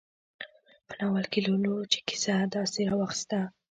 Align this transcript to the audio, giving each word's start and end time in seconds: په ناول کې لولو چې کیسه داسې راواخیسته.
په 0.87 0.93
ناول 0.99 1.25
کې 1.31 1.39
لولو 1.45 1.75
چې 1.91 1.99
کیسه 2.07 2.35
داسې 2.55 2.79
راواخیسته. 2.89 3.39